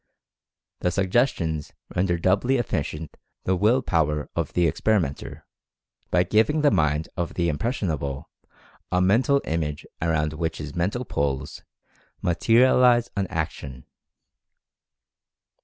[0.79, 5.45] The Sug gestions render doubly efficient the Will Power of the experimenter,
[6.09, 8.23] by giving the mind of the "im pressionable"
[8.91, 11.61] a mental image around which his Men tal Poles
[12.19, 13.85] materialize an action.